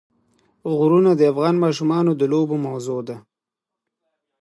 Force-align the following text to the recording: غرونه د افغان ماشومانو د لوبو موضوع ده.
غرونه 0.75 1.11
د 1.15 1.21
افغان 1.31 1.55
ماشومانو 1.63 2.11
د 2.15 2.21
لوبو 2.31 2.55
موضوع 2.67 2.99
ده. 3.07 3.17